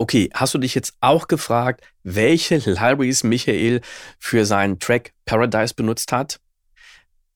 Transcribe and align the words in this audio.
Okay, 0.00 0.30
hast 0.32 0.54
du 0.54 0.58
dich 0.58 0.76
jetzt 0.76 0.94
auch 1.00 1.26
gefragt, 1.26 1.84
welche 2.04 2.58
Libraries 2.58 3.24
Michael 3.24 3.80
für 4.20 4.46
seinen 4.46 4.78
Track 4.78 5.12
Paradise 5.24 5.74
benutzt 5.74 6.12
hat? 6.12 6.38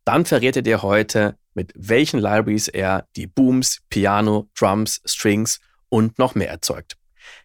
Dann 0.04 0.24
verrät 0.24 0.54
er 0.54 0.62
dir 0.62 0.82
heute, 0.82 1.36
mit 1.54 1.72
welchen 1.74 2.20
Libraries 2.20 2.68
er 2.68 3.08
die 3.16 3.26
Booms, 3.26 3.80
Piano, 3.90 4.48
Drums, 4.56 5.02
Strings 5.04 5.58
und 5.88 6.20
noch 6.20 6.36
mehr 6.36 6.50
erzeugt. 6.50 6.96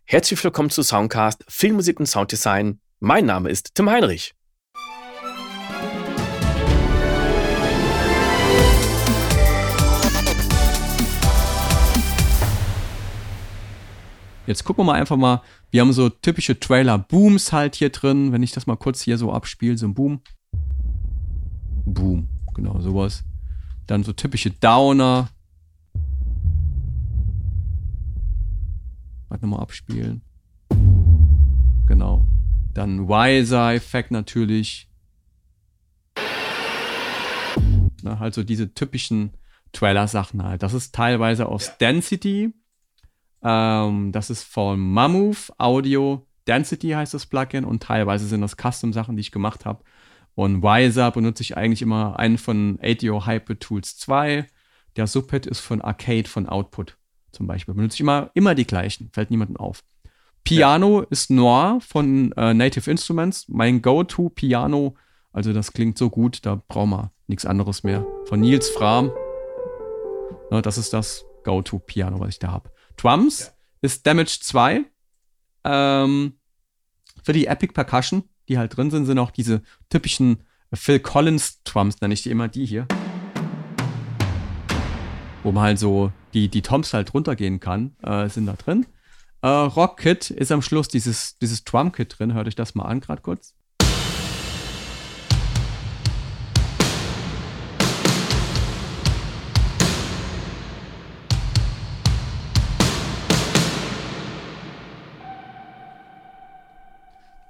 Herzlich 0.05 0.43
willkommen 0.43 0.70
zu 0.70 0.84
Soundcast 0.84 1.43
Filmmusik 1.47 1.99
und 1.99 2.05
Sounddesign. 2.05 2.79
Mein 2.99 3.25
Name 3.25 3.49
ist 3.49 3.73
Tim 3.73 3.89
Heinrich. 3.89 4.36
Jetzt 14.48 14.64
gucken 14.64 14.86
wir 14.86 14.93
mal 14.93 15.00
einfach 15.00 15.18
mal. 15.18 15.41
Wir 15.71 15.82
haben 15.82 15.91
so 15.91 16.07
typische 16.07 16.57
Trailer-Booms 16.57 17.52
halt 17.52 17.76
hier 17.76 17.90
drin. 17.90 18.31
Wenn 18.31 18.44
ich 18.44 18.54
das 18.54 18.66
mal 18.66 18.77
kurz 18.77 19.02
hier 19.02 19.17
so 19.17 19.34
abspiele, 19.34 19.77
so 19.77 19.85
ein 19.85 19.94
Boom. 19.94 20.21
Boom, 21.85 22.30
genau, 22.55 22.80
sowas. 22.80 23.26
Dann 23.88 24.04
so 24.04 24.13
typische 24.13 24.49
Downer. 24.52 25.27
Warte 29.27 29.45
nochmal 29.45 29.59
abspielen. 29.59 30.21
Genau. 31.85 32.26
Dann 32.73 33.09
Wiser-Effekt 33.09 34.12
natürlich. 34.12 34.90
Na, 38.02 38.20
halt 38.20 38.34
so 38.34 38.43
diese 38.43 38.73
typischen 38.73 39.32
Trailer-Sachen 39.73 40.41
halt. 40.41 40.63
Das 40.63 40.73
ist 40.73 40.95
teilweise 40.95 41.48
aus 41.48 41.68
ja. 41.68 41.73
Density 41.82 42.54
ähm, 43.47 44.11
das 44.11 44.29
ist 44.29 44.43
von 44.43 44.79
Mammoth 44.79 45.51
Audio 45.57 46.27
Density 46.47 46.89
heißt 46.89 47.13
das 47.13 47.25
Plugin 47.25 47.65
und 47.65 47.83
teilweise 47.83 48.25
sind 48.25 48.41
das 48.41 48.55
Custom-Sachen, 48.55 49.15
die 49.15 49.21
ich 49.21 49.31
gemacht 49.31 49.65
habe. 49.65 49.84
Und 50.34 50.62
Wiser 50.63 51.12
benutze 51.12 51.43
ich 51.43 51.57
eigentlich 51.57 51.81
immer 51.81 52.17
einen 52.20 52.37
von 52.37 52.79
ADO 52.81 53.26
Hyper 53.26 53.59
Tools 53.59 53.98
2. 53.98 54.48
Der 54.95 55.07
Subhead 55.07 55.45
ist 55.45 55.59
von 55.59 55.81
Arcade 55.81 56.27
von 56.27 56.48
Output 56.48 56.98
zum 57.31 57.48
Beispiel. 57.48 57.73
Benutze 57.73 57.95
ich 57.95 58.01
immer, 58.01 58.31
immer 58.34 58.55
die 58.55 58.65
gleichen, 58.65 59.09
fällt 59.13 59.31
niemandem 59.31 59.57
auf. 59.57 59.84
Piano 60.43 61.01
ja. 61.01 61.07
ist 61.09 61.29
Noir 61.29 61.79
von 61.82 62.32
äh, 62.34 62.54
Native 62.54 62.89
Instruments. 62.89 63.48
Mein 63.49 63.82
Go-To-Piano, 63.82 64.95
also 65.34 65.51
das 65.53 65.73
klingt 65.73 65.97
so 65.97 66.09
gut, 66.09 66.45
da 66.45 66.61
brauchen 66.67 66.91
wir 66.91 67.11
nichts 67.28 67.45
anderes 67.45 67.84
mehr. 67.84 68.06
Von 68.25 68.39
Nils 68.39 68.69
Fram. 68.69 69.11
Ja, 70.51 70.61
das 70.61 70.78
ist 70.78 70.94
das 70.94 71.25
Go-To-Piano, 71.44 72.19
was 72.19 72.29
ich 72.29 72.39
da 72.39 72.51
habe. 72.51 72.69
Drums 72.97 73.40
ja. 73.40 73.47
ist 73.81 74.06
Damage 74.06 74.40
2. 74.41 74.84
Ähm, 75.63 76.34
für 77.23 77.34
die 77.34 77.45
Epic 77.45 77.73
Percussion, 77.73 78.23
die 78.50 78.57
halt 78.57 78.75
drin 78.75 78.91
sind, 78.91 79.06
sind 79.06 79.19
auch 79.19 79.31
diese 79.31 79.62
typischen 79.89 80.44
Phil 80.73 81.00
Collins 81.00 81.63
Drums, 81.63 82.01
nenne 82.01 82.13
ich 82.13 82.23
die 82.23 82.31
immer 82.31 82.47
die 82.47 82.66
hier. 82.66 82.88
Wo 85.44 85.51
man 85.51 85.63
halt 85.63 85.79
so 85.79 86.12
die, 86.34 86.50
die 86.50 86.62
Toms 86.62 86.94
halt 86.94 87.13
runtergehen 87.13 87.59
kann, 87.59 87.95
äh, 88.01 88.28
sind 88.28 88.47
da 88.47 88.53
drin. 88.53 88.85
Äh, 89.41 89.47
Rock 89.47 89.97
Kit 89.97 90.31
ist 90.31 90.51
am 90.51 90.61
Schluss 90.61 90.88
dieses, 90.88 91.38
dieses 91.38 91.63
Drum 91.63 91.91
Kit 91.91 92.17
drin. 92.17 92.34
Hört 92.34 92.47
euch 92.47 92.56
das 92.56 92.75
mal 92.75 92.85
an, 92.85 93.00
gerade 93.00 93.22
kurz. 93.22 93.56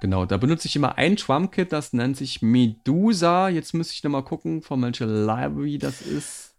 Genau, 0.08 0.24
da 0.24 0.38
benutze 0.38 0.68
ich 0.68 0.74
immer 0.74 0.96
ein 0.96 1.16
Trump-Kit, 1.16 1.70
das 1.70 1.92
nennt 1.92 2.16
sich 2.16 2.40
Medusa. 2.40 3.50
Jetzt 3.50 3.74
müsste 3.74 3.92
ich 3.92 4.02
nochmal 4.02 4.24
gucken, 4.24 4.62
von 4.62 4.80
welcher 4.80 5.06
Library 5.06 5.76
das 5.76 6.00
ist. 6.00 6.56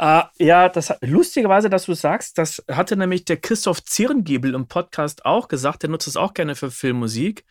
Uh, 0.00 0.22
ja, 0.38 0.68
das 0.68 0.94
lustigerweise, 1.00 1.68
dass 1.68 1.86
du 1.86 1.94
sagst, 1.94 2.38
das 2.38 2.62
hatte 2.70 2.96
nämlich 2.96 3.24
der 3.24 3.38
Christoph 3.38 3.82
Zierengiebel 3.82 4.54
im 4.54 4.68
Podcast 4.68 5.26
auch 5.26 5.48
gesagt. 5.48 5.82
Der 5.82 5.90
nutzt 5.90 6.06
es 6.06 6.16
auch 6.16 6.32
gerne 6.32 6.54
für 6.54 6.70
Filmmusik. 6.70 7.44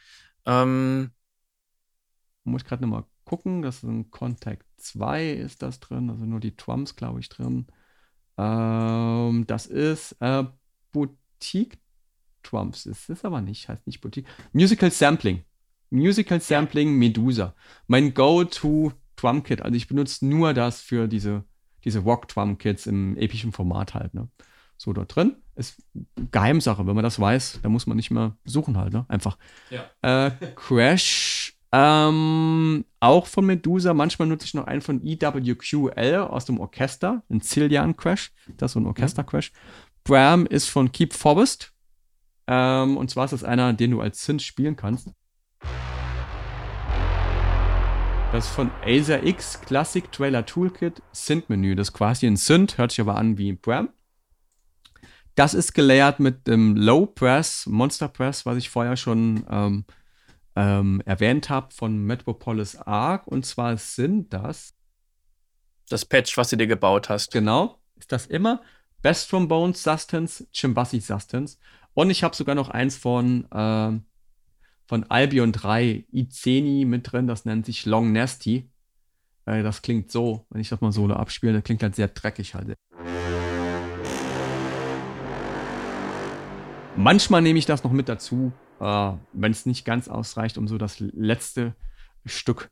Ähm, 0.46 1.12
Muss 2.46 2.62
ich 2.62 2.68
gerade 2.70 2.84
nochmal 2.84 3.04
gucken. 3.26 3.62
Das 3.62 3.76
ist 3.76 3.84
ein 3.84 4.10
Contact 4.10 4.66
2 4.78 5.32
ist 5.32 5.62
das 5.62 5.82
drin, 5.82 6.10
also 6.10 6.24
nur 6.24 6.40
die 6.40 6.56
Drums, 6.56 6.96
glaube 6.96 7.20
ich, 7.20 7.28
drin. 7.28 7.68
Ähm, 8.38 9.44
das 9.48 9.66
ist 9.66 10.16
äh, 10.22 10.46
Boutique 10.94 11.81
Trumps. 12.44 12.86
Es 12.86 13.10
ist 13.10 13.26
aber 13.26 13.42
nicht, 13.42 13.68
heißt 13.68 13.88
nicht 13.88 14.02
Boutique. 14.02 14.28
Musical 14.54 14.92
Sampling. 14.92 15.44
Musical 15.90 16.40
Sampling 16.40 16.98
Medusa. 16.98 17.54
Mein 17.88 18.14
Go-To 18.14 18.94
Drum 19.16 19.44
Kit. 19.44 19.62
Also 19.62 19.76
ich 19.76 19.88
benutze 19.88 20.26
nur 20.26 20.54
das 20.54 20.82
für 20.82 21.08
diese, 21.08 21.44
diese 21.84 22.00
Rock 22.00 22.28
Drum 22.28 22.58
Kits 22.58 22.88
im 22.88 23.16
epischen 23.18 23.52
Format 23.52 23.94
halt. 23.94 24.14
Ne? 24.14 24.30
So 24.78 24.94
dort 24.94 25.16
drin. 25.16 25.36
Ist 25.56 25.84
Geheimsache. 26.32 26.88
Wenn 26.88 26.96
man 26.96 27.04
das 27.04 27.20
weiß, 27.20 27.60
dann 27.62 27.72
muss 27.72 27.88
man 27.88 27.98
nicht 27.98 28.10
mehr 28.10 28.36
suchen 28.46 28.78
halt. 28.78 28.94
Ne? 28.94 29.06
Einfach. 29.10 29.38
Ja. 29.70 30.28
Äh, 30.28 30.32
Crash. 30.56 31.58
Ähm, 31.74 32.86
auch 33.00 33.28
von 33.28 33.46
Medusa. 33.46 33.94
Manchmal 33.94 34.28
nutze 34.28 34.46
ich 34.46 34.54
noch 34.54 34.66
einen 34.66 34.82
von 34.82 35.06
EWQL 35.06 36.28
aus 36.30 36.46
dem 36.46 36.60
Orchester. 36.60 37.24
Ein 37.30 37.42
Zillian 37.42 37.96
Crash. 37.96 38.32
Das 38.58 38.72
ist 38.72 38.74
so 38.74 38.80
ein 38.80 38.88
Orchester-Crash. 38.88 39.52
Bram 40.04 40.46
ist 40.46 40.68
von 40.68 40.92
Keep 40.92 41.14
Forest. 41.14 41.71
Ähm, 42.48 42.98
und 42.98 43.10
zwar 43.10 43.26
ist 43.26 43.32
das 43.32 43.44
einer, 43.44 43.74
den 43.74 43.92
du 43.92 44.02
als 44.02 44.24
Synth 44.24 44.42
spielen 44.42 44.76
kannst. 44.76 45.10
Das 48.32 48.46
ist 48.46 48.54
von 48.54 48.72
Acer 48.86 49.24
X 49.24 49.60
Classic 49.60 50.10
Trailer 50.10 50.46
Toolkit 50.46 51.02
Synth 51.12 51.50
Menü. 51.50 51.76
Das 51.76 51.90
ist 51.90 51.94
quasi 51.94 52.28
ein 52.28 52.38
Synth, 52.38 52.78
hört 52.78 52.92
sich 52.92 53.02
aber 53.02 53.18
an 53.18 53.38
wie 53.38 53.52
Bram. 53.54 53.90
Das 55.36 55.54
ist 55.54 55.74
gelayert 55.74 56.20
mit 56.20 56.48
dem 56.48 56.76
Low 56.76 57.06
Press, 57.06 57.66
Monster 57.66 58.08
Press, 58.08 58.46
was 58.46 58.58
ich 58.58 58.70
vorher 58.70 58.96
schon 58.96 59.46
ähm, 59.50 59.86
ähm, 60.56 61.02
erwähnt 61.06 61.50
habe 61.50 61.74
von 61.74 62.06
Metropolis 62.06 62.76
Arc. 62.76 63.28
Und 63.28 63.46
zwar 63.46 63.78
sind 63.78 64.34
das. 64.34 64.76
Das 65.90 66.06
Patch, 66.06 66.38
was 66.38 66.50
du 66.50 66.58
dir 66.58 66.68
gebaut 66.68 67.10
hast. 67.10 67.32
Genau. 67.32 67.82
Ist 67.96 68.12
das 68.12 68.28
immer 68.28 68.62
Best 69.02 69.30
Trombones 69.30 69.84
Sustance, 69.84 70.48
Chimbassi 70.54 71.00
Sustance. 71.00 71.58
Und 71.94 72.10
ich 72.10 72.24
habe 72.24 72.36
sogar 72.36 72.56
noch 72.56 72.70
eins 72.70 72.98
von, 72.98 73.46
äh, 73.52 74.00
von 74.86 75.04
Albion 75.10 75.52
3, 75.52 76.06
Izeni 76.12 76.86
mit 76.86 77.12
drin, 77.12 77.28
das 77.28 77.46
nennt 77.46 77.66
sich 77.66 77.86
Long 77.86 78.12
Nasty. 78.12 78.70
Äh, 79.46 79.64
das 79.64 79.82
klingt 79.82 80.12
so, 80.12 80.46
wenn 80.50 80.62
ich 80.62 80.70
das 80.70 80.82
mal 80.82 80.92
solo 80.92 81.16
abspiele, 81.16 81.54
das 81.54 81.64
klingt 81.64 81.84
halt 81.84 81.96
sehr 81.96 82.08
dreckig 82.08 82.56
halt. 82.56 82.76
Manchmal 86.96 87.42
nehme 87.42 87.60
ich 87.60 87.66
das 87.66 87.84
noch 87.84 87.92
mit 87.92 88.08
dazu, 88.10 88.52
äh, 88.80 89.12
wenn 89.34 89.52
es 89.52 89.66
nicht 89.66 89.86
ganz 89.86 90.08
ausreicht, 90.08 90.58
um 90.58 90.68
so 90.68 90.78
das 90.78 91.00
letzte 91.00 91.76
Stück 92.26 92.70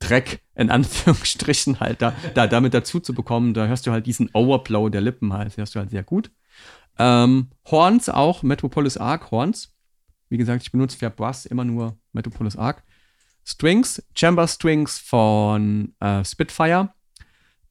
Dreck 0.00 0.42
in 0.54 0.70
Anführungsstrichen 0.70 1.80
halt 1.80 2.02
da, 2.02 2.14
da 2.34 2.46
damit 2.46 2.74
dazu 2.74 3.00
zu 3.00 3.14
bekommen. 3.14 3.54
Da 3.54 3.66
hörst 3.66 3.86
du 3.86 3.90
halt 3.90 4.06
diesen 4.06 4.30
Overflow 4.32 4.90
der 4.90 5.00
Lippen 5.00 5.32
halt, 5.32 5.56
hörst 5.56 5.74
du 5.74 5.80
halt 5.80 5.90
sehr 5.90 6.04
gut. 6.04 6.30
Ähm, 6.98 7.50
Horns 7.70 8.08
auch, 8.08 8.42
Metropolis 8.42 8.96
Arc 8.96 9.30
Horns. 9.30 9.74
Wie 10.28 10.36
gesagt, 10.36 10.62
ich 10.62 10.72
benutze 10.72 10.98
für 10.98 11.10
Bass 11.10 11.46
immer 11.46 11.64
nur 11.64 11.98
Metropolis 12.12 12.56
Arc. 12.56 12.82
Strings, 13.44 14.02
Chamber 14.14 14.46
Strings 14.46 14.98
von 14.98 15.94
äh, 16.00 16.24
Spitfire. 16.24 16.92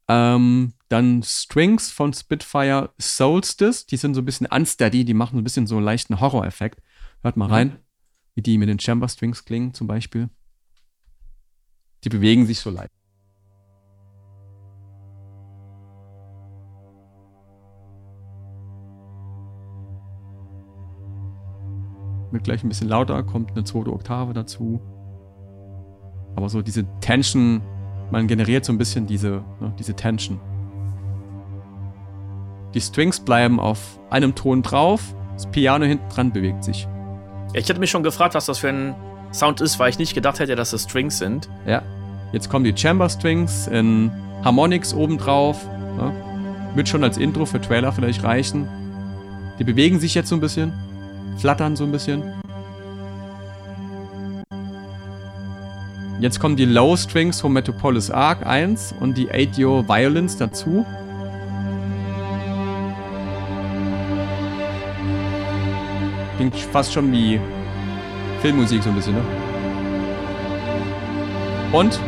Ähm, 0.08 0.74
dann 0.90 1.22
Strings 1.22 1.92
von 1.92 2.14
Spitfire 2.14 2.94
Solstice, 2.98 3.86
die 3.86 3.98
sind 3.98 4.14
so 4.14 4.22
ein 4.22 4.26
bisschen 4.26 4.48
unsteady, 4.48 5.04
die 5.04 5.14
machen 5.14 5.36
so 5.36 5.42
ein 5.42 5.44
bisschen 5.44 5.68
so 5.68 5.76
einen 5.76 5.86
leichten 5.86 6.20
Horror-Effekt. 6.20 6.82
Hört 7.22 7.38
mal 7.38 7.50
rein, 7.50 7.68
mhm. 7.68 7.78
wie 8.36 8.42
die 8.42 8.58
mit 8.58 8.70
den 8.70 8.80
Chamber 8.80 9.10
Strings 9.10 9.44
klingen 9.44 9.74
zum 9.74 9.86
Beispiel. 9.86 10.30
Die 12.04 12.10
bewegen 12.10 12.46
sich 12.46 12.60
so 12.60 12.70
leicht. 12.70 12.97
Wird 22.32 22.44
gleich 22.44 22.64
ein 22.64 22.70
bisschen 22.70 22.90
lauter, 22.90 23.24
kommt 23.24 23.52
eine 23.52 23.64
zweite 23.64 23.92
Oktave 23.92 24.34
dazu. 24.34 24.82
Aber 26.36 26.50
so 26.50 26.62
diese 26.62 26.86
Tension, 27.00 27.62
man 28.12 28.28
generiert 28.28 28.66
so 28.66 28.74
ein 28.74 28.78
bisschen 28.78 29.08
diese, 29.08 29.44
ne, 29.60 29.74
diese 29.80 29.96
Tension. 29.96 30.40
Die 32.74 32.82
Strings 32.82 33.20
bleiben 33.20 33.60
auf 33.60 34.00
einem 34.10 34.36
Ton 34.36 34.62
drauf, 34.62 35.16
das 35.34 35.48
Piano 35.48 35.86
hinten 35.86 36.08
dran 36.10 36.32
bewegt 36.32 36.64
sich. 36.64 36.88
Ja, 37.54 37.60
ich 37.60 37.70
hätte 37.70 37.80
mich 37.80 37.90
schon 37.90 38.04
gefragt, 38.04 38.36
was 38.36 38.46
das 38.46 38.60
für 38.60 38.70
ein 38.70 38.96
Sound 39.32 39.62
ist, 39.62 39.80
weil 39.80 39.90
ich 39.90 40.00
nicht 40.00 40.14
gedacht 40.14 40.40
hätte, 40.40 40.56
dass 40.56 40.72
das 40.72 40.84
Strings 40.84 41.18
sind. 41.18 41.50
Ja. 41.66 41.82
Jetzt 42.34 42.50
kommen 42.50 42.66
die 42.66 42.76
Chamber 42.76 43.10
Strings 43.10 43.68
in 43.68 44.12
Harmonics 44.44 44.94
obendrauf. 44.94 45.66
Ne? 45.98 46.12
Wird 46.76 46.90
schon 46.90 47.04
als 47.04 47.18
Intro 47.18 47.46
für 47.46 47.62
Trailer 47.62 47.92
vielleicht 47.92 48.24
reichen. 48.24 48.68
Die 49.60 49.64
bewegen 49.64 50.00
sich 50.00 50.14
jetzt 50.14 50.30
so 50.30 50.36
ein 50.36 50.42
bisschen. 50.42 50.74
Flattern 51.38 51.76
so 51.76 51.84
ein 51.84 51.92
bisschen. 51.92 52.24
Jetzt 56.20 56.40
kommen 56.40 56.56
die 56.56 56.66
Low 56.66 56.98
Strings 56.98 57.42
vom 57.42 57.54
Metropolis 57.54 58.10
Arc 58.10 58.44
1 58.46 58.96
und 59.00 59.16
die 59.18 59.30
ADO 59.30 59.88
Violins 59.88 60.36
dazu. 60.36 60.84
Klingt 66.38 66.56
fast 66.56 66.92
schon 66.92 67.12
wie 67.12 67.40
Filmmusik 68.42 68.82
so 68.82 68.90
ein 68.90 68.96
bisschen, 68.96 69.14
ne? 69.14 69.22
Und 71.72 72.00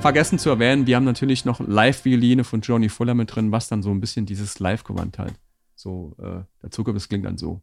vergessen 0.00 0.38
zu 0.38 0.50
erwähnen, 0.50 0.86
wir 0.86 0.96
haben 0.96 1.04
natürlich 1.04 1.44
noch 1.44 1.60
Live-Violine 1.60 2.42
von 2.42 2.62
Johnny 2.62 2.88
Fuller 2.88 3.14
mit 3.14 3.34
drin, 3.34 3.52
was 3.52 3.68
dann 3.68 3.82
so 3.82 3.90
ein 3.90 4.00
bisschen 4.00 4.26
dieses 4.26 4.58
Live-Gewand 4.58 5.18
halt 5.18 5.34
so 5.78 6.16
äh, 6.18 6.42
dazu 6.60 6.84
kommt. 6.84 6.96
Das 6.96 7.08
klingt 7.08 7.24
dann 7.24 7.38
so. 7.38 7.62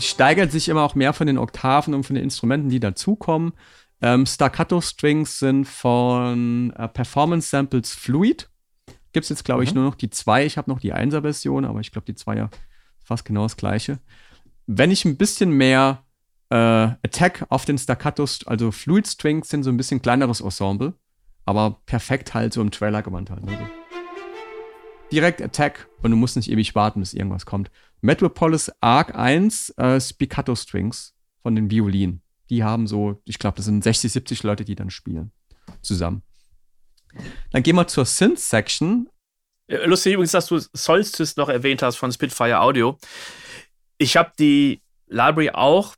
Steigert 0.00 0.52
sich 0.52 0.68
immer 0.68 0.82
auch 0.82 0.94
mehr 0.94 1.12
von 1.12 1.26
den 1.26 1.38
Oktaven 1.38 1.94
und 1.94 2.04
von 2.04 2.14
den 2.14 2.24
Instrumenten, 2.24 2.68
die 2.68 2.80
dazukommen. 2.80 3.52
Ähm, 4.00 4.26
Staccato-Strings 4.26 5.38
sind 5.38 5.64
von 5.66 6.72
äh, 6.76 6.88
Performance 6.88 7.48
Samples 7.48 7.94
Fluid. 7.94 8.48
Gibt 9.12 9.24
es 9.24 9.30
jetzt, 9.30 9.44
glaube 9.44 9.64
ich, 9.64 9.70
mhm. 9.70 9.80
nur 9.80 9.90
noch 9.90 9.94
die 9.96 10.10
zwei. 10.10 10.44
Ich 10.44 10.56
habe 10.56 10.70
noch 10.70 10.80
die 10.80 10.94
1er-Version, 10.94 11.64
aber 11.64 11.80
ich 11.80 11.90
glaube, 11.90 12.06
die 12.06 12.18
2er 12.18 12.50
fast 13.02 13.24
genau 13.24 13.42
das 13.42 13.56
gleiche. 13.56 13.98
Wenn 14.66 14.90
ich 14.90 15.04
ein 15.04 15.16
bisschen 15.16 15.50
mehr 15.50 16.04
äh, 16.50 16.54
Attack 16.56 17.46
auf 17.48 17.64
den 17.64 17.78
Staccatos, 17.78 18.46
also 18.46 18.70
Fluid 18.70 19.06
Strings 19.06 19.48
sind 19.48 19.64
so 19.64 19.70
ein 19.70 19.76
bisschen 19.76 20.02
kleineres 20.02 20.40
Ensemble, 20.40 20.94
aber 21.44 21.80
perfekt 21.86 22.34
halt 22.34 22.52
so 22.52 22.60
im 22.60 22.70
Trailer 22.70 23.02
gewandt 23.02 23.30
halt. 23.30 23.42
Also 23.42 23.56
direkt 25.10 25.42
Attack 25.42 25.88
und 26.02 26.10
du 26.10 26.16
musst 26.16 26.36
nicht 26.36 26.50
ewig 26.50 26.74
warten, 26.74 27.00
bis 27.00 27.14
irgendwas 27.14 27.46
kommt. 27.46 27.70
Metropolis 28.00 28.70
Arc 28.80 29.14
1 29.14 29.70
äh, 29.70 30.00
Spiccato 30.00 30.54
Strings 30.54 31.14
von 31.42 31.54
den 31.54 31.70
Violinen. 31.70 32.22
Die 32.50 32.64
haben 32.64 32.86
so, 32.86 33.20
ich 33.24 33.38
glaube, 33.38 33.56
das 33.56 33.66
sind 33.66 33.82
60, 33.82 34.12
70 34.12 34.42
Leute, 34.42 34.64
die 34.64 34.74
dann 34.74 34.90
spielen. 34.90 35.32
Zusammen. 35.82 36.22
Dann 37.50 37.62
gehen 37.62 37.76
wir 37.76 37.86
zur 37.86 38.04
Synth-Section. 38.04 39.08
Äh, 39.66 39.86
lustig 39.86 40.14
übrigens, 40.14 40.32
dass 40.32 40.46
du 40.46 40.58
Solstice 40.72 41.34
noch 41.36 41.48
erwähnt 41.48 41.82
hast 41.82 41.96
von 41.96 42.12
Spitfire 42.12 42.60
Audio. 42.60 42.98
Ich 43.98 44.16
habe 44.16 44.32
die 44.38 44.82
Library 45.06 45.50
auch, 45.50 45.96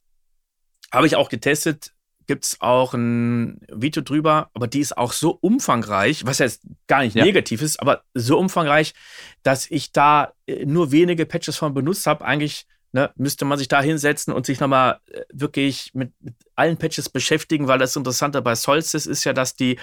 habe 0.93 1.07
ich 1.07 1.17
auch 1.17 1.29
getestet 1.29 1.93
gibt 2.31 2.45
es 2.45 2.61
auch 2.61 2.95
ein 2.95 3.59
Video 3.75 4.05
drüber, 4.05 4.51
aber 4.55 4.69
die 4.69 4.79
ist 4.79 4.97
auch 4.97 5.13
so 5.13 5.37
umfangreich, 5.41 6.25
was 6.27 6.39
jetzt 6.39 6.63
gar 6.87 7.03
nicht 7.03 7.17
ja. 7.17 7.25
negativ 7.25 7.61
ist, 7.61 7.81
aber 7.81 8.05
so 8.15 8.39
umfangreich, 8.39 8.95
dass 9.43 9.69
ich 9.69 9.91
da 9.91 10.33
äh, 10.47 10.65
nur 10.65 10.93
wenige 10.93 11.27
Patches 11.27 11.57
von 11.57 11.75
benutzt 11.75 12.07
habe. 12.07 12.25
Eigentlich 12.25 12.69
ne, 12.93 13.11
müsste 13.17 13.45
man 13.47 13.59
sich 13.59 13.67
da 13.67 13.83
hinsetzen 13.83 14.33
und 14.33 14.47
sich 14.47 14.61
nochmal 14.61 15.01
äh, 15.11 15.23
wirklich 15.33 15.91
mit, 15.93 16.13
mit 16.21 16.35
allen 16.55 16.77
Patches 16.77 17.09
beschäftigen, 17.09 17.67
weil 17.67 17.81
das 17.81 17.97
Interessante 17.97 18.41
bei 18.43 18.55
Solstice 18.55 19.11
ist 19.11 19.25
ja, 19.25 19.33
dass 19.33 19.57
die 19.57 19.81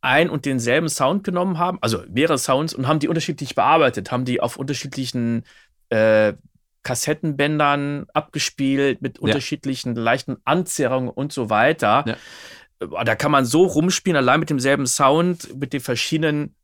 ein 0.00 0.30
und 0.30 0.46
denselben 0.46 0.88
Sound 0.88 1.24
genommen 1.24 1.58
haben, 1.58 1.76
also 1.82 2.04
mehrere 2.08 2.38
Sounds 2.38 2.72
und 2.72 2.88
haben 2.88 3.00
die 3.00 3.08
unterschiedlich 3.08 3.54
bearbeitet, 3.54 4.10
haben 4.10 4.24
die 4.24 4.40
auf 4.40 4.56
unterschiedlichen 4.56 5.44
äh, 5.90 6.32
Kassettenbändern 6.82 8.06
abgespielt 8.12 9.02
mit 9.02 9.18
ja. 9.18 9.22
unterschiedlichen 9.22 9.94
leichten 9.94 10.36
Anzerrungen 10.44 11.08
und 11.08 11.32
so 11.32 11.50
weiter. 11.50 12.04
Ja. 12.06 12.16
Äh, 12.80 13.04
da 13.04 13.14
kann 13.14 13.30
man 13.30 13.44
so 13.44 13.64
rumspielen, 13.64 14.16
allein 14.16 14.40
mit 14.40 14.50
demselben 14.50 14.86
Sound, 14.86 15.58
mit 15.58 15.72
den 15.72 15.80
verschiedenen 15.80 16.54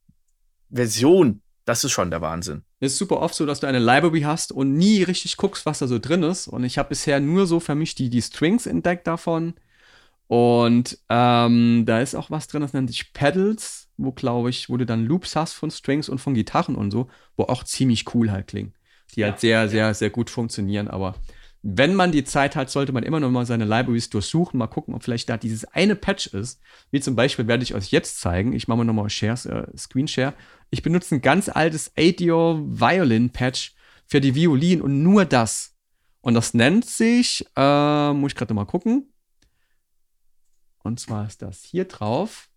Versionen. 0.70 1.42
Das 1.64 1.84
ist 1.84 1.92
schon 1.92 2.10
der 2.10 2.20
Wahnsinn. 2.22 2.62
Es 2.80 2.92
ist 2.92 2.98
super 2.98 3.20
oft 3.20 3.34
so, 3.34 3.44
dass 3.44 3.60
du 3.60 3.66
eine 3.66 3.78
Library 3.78 4.22
hast 4.22 4.52
und 4.52 4.74
nie 4.74 5.02
richtig 5.02 5.36
guckst, 5.36 5.66
was 5.66 5.80
da 5.80 5.86
so 5.86 5.98
drin 5.98 6.22
ist. 6.22 6.48
Und 6.48 6.64
ich 6.64 6.78
habe 6.78 6.88
bisher 6.88 7.20
nur 7.20 7.46
so 7.46 7.60
für 7.60 7.74
mich 7.74 7.94
die, 7.94 8.08
die 8.08 8.22
Strings 8.22 8.66
entdeckt 8.66 9.06
davon. 9.06 9.54
Und 10.28 10.98
ähm, 11.08 11.84
da 11.86 12.00
ist 12.00 12.14
auch 12.14 12.30
was 12.30 12.48
drin, 12.48 12.62
das 12.62 12.72
nennt 12.72 12.90
sich 12.90 13.12
Pedals, 13.12 13.88
wo, 13.96 14.12
glaube 14.12 14.50
ich, 14.50 14.68
wo 14.68 14.76
du 14.76 14.86
dann 14.86 15.04
Loops 15.04 15.36
hast 15.36 15.54
von 15.54 15.70
Strings 15.70 16.08
und 16.08 16.18
von 16.18 16.34
Gitarren 16.34 16.74
und 16.74 16.90
so, 16.90 17.08
wo 17.36 17.44
auch 17.44 17.64
ziemlich 17.64 18.14
cool 18.14 18.30
halt 18.30 18.46
klingen 18.46 18.74
die 19.14 19.24
halt 19.24 19.40
sehr, 19.40 19.68
sehr, 19.68 19.94
sehr 19.94 20.10
gut 20.10 20.30
funktionieren. 20.30 20.88
Aber 20.88 21.14
wenn 21.62 21.94
man 21.94 22.12
die 22.12 22.24
Zeit 22.24 22.54
hat, 22.54 22.70
sollte 22.70 22.92
man 22.92 23.02
immer 23.02 23.20
noch 23.20 23.30
mal 23.30 23.44
seine 23.46 23.64
Libraries 23.64 24.10
durchsuchen, 24.10 24.58
mal 24.58 24.68
gucken, 24.68 24.94
ob 24.94 25.02
vielleicht 25.02 25.28
da 25.28 25.36
dieses 25.36 25.64
eine 25.64 25.96
Patch 25.96 26.28
ist. 26.28 26.60
Wie 26.90 27.00
zum 27.00 27.16
Beispiel 27.16 27.48
werde 27.48 27.64
ich 27.64 27.74
euch 27.74 27.90
jetzt 27.90 28.20
zeigen. 28.20 28.52
Ich 28.52 28.68
mache 28.68 28.78
mal 28.78 28.84
nochmal 28.84 29.10
Shares, 29.10 29.46
äh, 29.46 29.66
Screenshare. 29.76 30.34
Ich 30.70 30.82
benutze 30.82 31.16
ein 31.16 31.22
ganz 31.22 31.48
altes 31.48 31.92
ADO 31.96 32.60
Violin 32.64 33.30
Patch 33.30 33.74
für 34.06 34.20
die 34.20 34.34
Violin 34.34 34.80
und 34.80 35.02
nur 35.02 35.24
das. 35.24 35.74
Und 36.20 36.34
das 36.34 36.54
nennt 36.54 36.84
sich, 36.84 37.44
äh, 37.56 38.12
muss 38.12 38.32
ich 38.32 38.36
gerade 38.36 38.54
mal 38.54 38.64
gucken. 38.64 39.12
Und 40.78 41.00
zwar 41.00 41.26
ist 41.26 41.42
das 41.42 41.64
hier 41.64 41.86
drauf. 41.86 42.48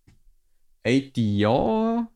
ADO 0.84 2.06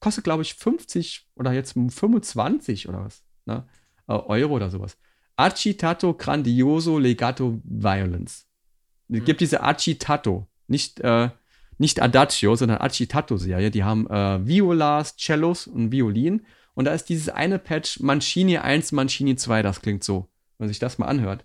kostet, 0.00 0.24
glaube 0.24 0.42
ich, 0.42 0.54
50 0.54 1.28
oder 1.34 1.52
jetzt 1.52 1.72
25 1.72 2.88
oder 2.88 3.04
was 3.04 3.25
ne? 3.46 3.64
Äh, 4.08 4.12
Euro 4.12 4.54
oder 4.54 4.70
sowas. 4.70 4.96
Acitato 5.36 6.14
Grandioso 6.14 6.98
Legato 6.98 7.60
Violence. 7.64 8.46
Es 9.08 9.24
gibt 9.24 9.40
diese 9.40 9.62
Acitato, 9.62 10.48
nicht, 10.66 11.00
äh, 11.00 11.30
nicht 11.78 12.02
Adagio, 12.02 12.56
sondern 12.56 12.78
Acitato-Serie. 12.78 13.70
Die 13.70 13.84
haben 13.84 14.08
äh, 14.08 14.46
Violas, 14.46 15.16
Cellos 15.16 15.66
und 15.66 15.92
Violin. 15.92 16.44
Und 16.74 16.86
da 16.86 16.92
ist 16.92 17.08
dieses 17.08 17.28
eine 17.28 17.58
Patch 17.58 18.00
Mancini 18.00 18.58
1, 18.58 18.92
Mancini 18.92 19.36
2. 19.36 19.62
Das 19.62 19.80
klingt 19.80 20.02
so, 20.02 20.28
wenn 20.58 20.66
man 20.66 20.68
sich 20.68 20.78
das 20.78 20.98
mal 20.98 21.06
anhört. 21.06 21.44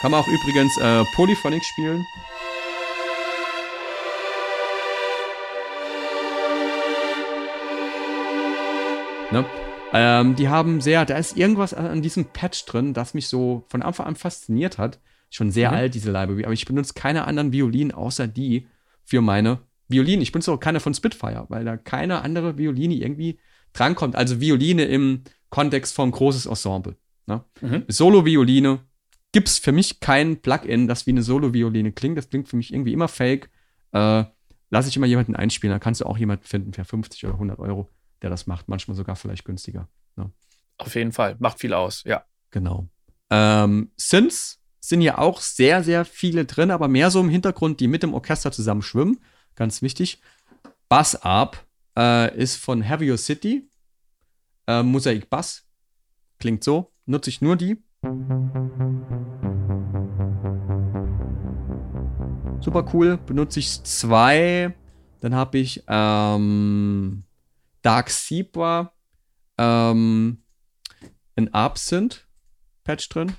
Kann 0.00 0.10
man 0.10 0.20
auch 0.20 0.28
übrigens 0.28 0.76
äh, 0.76 1.04
Polyphonic 1.14 1.64
spielen. 1.64 2.04
Ne? 9.34 9.44
Ähm, 9.92 10.36
die 10.36 10.48
haben 10.48 10.80
sehr, 10.80 11.04
da 11.04 11.18
ist 11.18 11.36
irgendwas 11.36 11.74
an 11.74 12.02
diesem 12.02 12.26
Patch 12.26 12.64
drin, 12.66 12.94
das 12.94 13.14
mich 13.14 13.26
so 13.26 13.64
von 13.68 13.82
Anfang 13.82 14.06
an 14.06 14.14
fasziniert 14.14 14.78
hat. 14.78 15.00
Schon 15.28 15.50
sehr 15.50 15.70
mhm. 15.70 15.76
alt, 15.76 15.94
diese 15.94 16.12
Library, 16.12 16.44
aber 16.44 16.52
ich 16.52 16.64
benutze 16.64 16.94
keine 16.94 17.26
anderen 17.26 17.52
Violinen 17.52 17.90
außer 17.90 18.28
die 18.28 18.68
für 19.04 19.20
meine 19.20 19.58
Violinen. 19.88 20.22
Ich 20.22 20.30
benutze 20.30 20.52
auch 20.52 20.60
keine 20.60 20.78
von 20.78 20.94
Spitfire, 20.94 21.46
weil 21.48 21.64
da 21.64 21.76
keine 21.76 22.22
andere 22.22 22.56
Violine 22.56 22.94
irgendwie 22.94 23.40
drankommt. 23.72 24.14
Also 24.14 24.40
Violine 24.40 24.84
im 24.84 25.24
Kontext 25.50 25.96
von 25.96 26.12
großes 26.12 26.46
Ensemble. 26.46 26.96
Ne? 27.26 27.44
Mhm. 27.60 27.84
Solo-Violine 27.88 28.80
gibt 29.32 29.48
es 29.48 29.58
für 29.58 29.72
mich 29.72 29.98
kein 29.98 30.40
Plugin, 30.42 30.86
das 30.86 31.08
wie 31.08 31.10
eine 31.10 31.22
Solo-Violine 31.22 31.90
klingt. 31.90 32.16
Das 32.16 32.30
klingt 32.30 32.48
für 32.48 32.56
mich 32.56 32.72
irgendwie 32.72 32.92
immer 32.92 33.08
fake. 33.08 33.50
Äh, 33.90 34.24
lass 34.70 34.86
ich 34.86 34.96
immer 34.96 35.06
jemanden 35.06 35.34
einspielen, 35.34 35.74
da 35.74 35.80
kannst 35.80 36.00
du 36.00 36.06
auch 36.06 36.18
jemanden 36.18 36.44
finden 36.44 36.72
für 36.72 36.84
50 36.84 37.24
oder 37.24 37.34
100 37.34 37.58
Euro 37.58 37.88
der 38.24 38.30
das 38.30 38.46
macht. 38.46 38.68
Manchmal 38.68 38.96
sogar 38.96 39.16
vielleicht 39.16 39.44
günstiger. 39.44 39.86
Ne? 40.16 40.32
Auf 40.78 40.94
jeden 40.94 41.12
Fall. 41.12 41.36
Macht 41.38 41.60
viel 41.60 41.74
aus, 41.74 42.04
ja. 42.04 42.24
Genau. 42.50 42.88
Ähm, 43.28 43.90
Synths 43.96 44.62
sind 44.80 45.02
ja 45.02 45.18
auch 45.18 45.42
sehr, 45.42 45.84
sehr 45.84 46.06
viele 46.06 46.46
drin, 46.46 46.70
aber 46.70 46.88
mehr 46.88 47.10
so 47.10 47.20
im 47.20 47.28
Hintergrund, 47.28 47.80
die 47.80 47.86
mit 47.86 48.02
dem 48.02 48.14
Orchester 48.14 48.50
zusammen 48.50 48.80
schwimmen. 48.80 49.20
Ganz 49.56 49.82
wichtig. 49.82 50.22
Bass 50.88 51.16
Up 51.16 51.66
äh, 51.98 52.34
ist 52.34 52.56
von 52.56 52.80
Heavier 52.80 53.18
City. 53.18 53.68
Äh, 54.66 54.82
Mosaic 54.82 55.28
Bass. 55.28 55.66
Klingt 56.38 56.64
so. 56.64 56.92
Nutze 57.04 57.28
ich 57.28 57.42
nur 57.42 57.56
die. 57.56 57.76
Super 62.60 62.86
cool. 62.94 63.18
Benutze 63.18 63.60
ich 63.60 63.82
zwei. 63.82 64.74
Dann 65.20 65.34
habe 65.34 65.58
ich 65.58 65.84
ähm, 65.88 67.24
Dark 67.84 68.08
Zebra, 68.08 68.94
ähm, 69.58 70.42
ein 71.36 71.52
Absinthe-Patch 71.52 73.10
drin. 73.10 73.34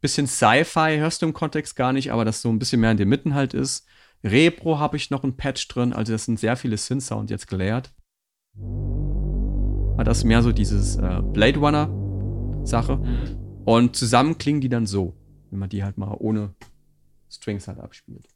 Bisschen 0.00 0.28
Sci-Fi 0.28 0.98
hörst 0.98 1.22
du 1.22 1.26
im 1.26 1.32
Kontext 1.32 1.74
gar 1.74 1.92
nicht, 1.92 2.12
aber 2.12 2.24
das 2.24 2.42
so 2.42 2.48
ein 2.48 2.60
bisschen 2.60 2.80
mehr 2.80 2.92
in 2.92 2.96
den 2.96 3.08
Mitten 3.08 3.34
halt 3.34 3.54
ist. 3.54 3.88
Repro 4.22 4.78
habe 4.78 4.96
ich 4.96 5.10
noch 5.10 5.24
ein 5.24 5.36
Patch 5.36 5.66
drin, 5.66 5.92
also 5.92 6.12
das 6.12 6.26
sind 6.26 6.38
sehr 6.38 6.56
viele 6.56 6.76
Synth-Sound 6.76 7.30
jetzt 7.30 7.48
geleert. 7.48 7.92
Das 9.98 10.18
ist 10.18 10.24
mehr 10.24 10.42
so 10.42 10.52
dieses 10.52 10.94
äh, 10.96 11.22
Blade 11.22 11.58
Runner-Sache. 11.58 13.00
Und 13.64 13.96
zusammen 13.96 14.38
klingen 14.38 14.60
die 14.60 14.68
dann 14.68 14.86
so, 14.86 15.16
wenn 15.50 15.58
man 15.58 15.68
die 15.68 15.82
halt 15.82 15.98
mal 15.98 16.14
ohne 16.20 16.54
Strings 17.28 17.66
halt 17.66 17.80
abspielt. 17.80 18.28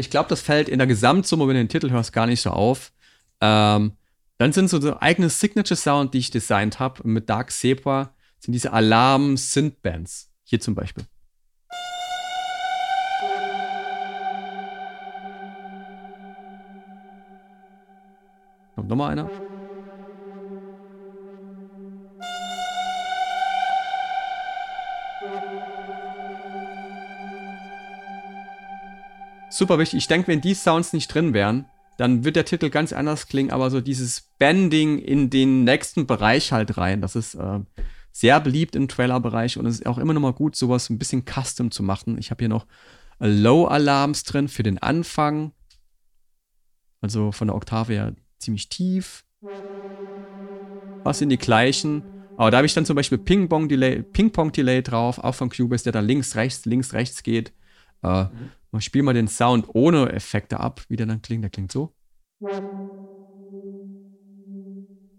Ich 0.00 0.08
glaube, 0.08 0.30
das 0.30 0.40
fällt 0.40 0.70
in 0.70 0.78
der 0.78 0.86
Gesamtsumme, 0.86 1.46
wenn 1.46 1.56
du 1.56 1.60
den 1.60 1.68
Titel 1.68 1.90
hörst, 1.90 2.14
gar 2.14 2.26
nicht 2.26 2.40
so 2.40 2.50
auf. 2.50 2.90
Ähm, 3.42 3.92
dann 4.38 4.52
sind 4.52 4.68
so, 4.68 4.98
eigene 4.98 5.28
Signature-Sound, 5.28 6.14
die 6.14 6.18
ich 6.18 6.30
designt 6.30 6.78
habe 6.78 7.06
mit 7.06 7.28
Dark 7.28 7.50
Sepia, 7.50 8.14
sind 8.38 8.52
diese 8.52 8.72
Alarm-Synth-Bands. 8.72 10.30
Hier 10.44 10.58
zum 10.58 10.74
Beispiel. 10.74 11.04
Kommt 18.74 18.88
nochmal 18.88 19.12
einer. 19.12 19.30
Super 29.60 29.78
wichtig. 29.78 29.98
Ich 29.98 30.08
denke, 30.08 30.26
wenn 30.26 30.40
die 30.40 30.54
Sounds 30.54 30.92
nicht 30.92 31.14
drin 31.14 31.32
wären, 31.32 31.66
dann 31.98 32.24
wird 32.24 32.34
der 32.34 32.46
Titel 32.46 32.70
ganz 32.70 32.92
anders 32.92 33.28
klingen, 33.28 33.50
aber 33.50 33.70
so 33.70 33.80
dieses 33.80 34.22
Bending 34.38 34.98
in 34.98 35.30
den 35.30 35.64
nächsten 35.64 36.06
Bereich 36.06 36.50
halt 36.50 36.78
rein, 36.78 37.02
das 37.02 37.14
ist 37.14 37.34
äh, 37.34 37.60
sehr 38.10 38.40
beliebt 38.40 38.74
im 38.74 38.88
Trailer-Bereich 38.88 39.58
und 39.58 39.66
es 39.66 39.80
ist 39.80 39.86
auch 39.86 39.98
immer 39.98 40.14
noch 40.14 40.22
mal 40.22 40.32
gut, 40.32 40.56
sowas 40.56 40.88
ein 40.88 40.98
bisschen 40.98 41.24
custom 41.26 41.70
zu 41.70 41.82
machen. 41.82 42.16
Ich 42.18 42.30
habe 42.30 42.40
hier 42.40 42.48
noch 42.48 42.66
Low-Alarms 43.18 44.24
drin 44.24 44.48
für 44.48 44.62
den 44.62 44.78
Anfang. 44.78 45.52
Also 47.02 47.30
von 47.30 47.48
der 47.48 47.54
Oktave 47.54 47.92
her 47.92 48.14
ziemlich 48.38 48.70
tief. 48.70 49.24
Was 51.04 51.18
sind 51.18 51.28
die 51.28 51.38
gleichen? 51.38 52.02
Aber 52.38 52.50
da 52.50 52.56
habe 52.56 52.66
ich 52.66 52.72
dann 52.72 52.86
zum 52.86 52.96
Beispiel 52.96 53.18
Ping-Pong-Delay 53.18 54.02
Ping 54.04 54.30
-Delay 54.30 54.80
drauf, 54.80 55.18
auch 55.18 55.34
von 55.34 55.50
Cubase, 55.50 55.84
der 55.84 55.92
dann 55.92 56.06
links, 56.06 56.34
rechts, 56.34 56.64
links, 56.64 56.94
rechts 56.94 57.22
geht. 57.22 57.52
Äh. 58.02 58.26
Ich 58.76 58.84
spiele 58.84 59.02
mal 59.02 59.14
den 59.14 59.28
Sound 59.28 59.66
ohne 59.74 60.12
Effekte 60.12 60.60
ab, 60.60 60.82
wie 60.88 60.96
der 60.96 61.06
dann 61.06 61.22
klingt. 61.22 61.42
Der 61.42 61.50
klingt 61.50 61.72
so. 61.72 61.92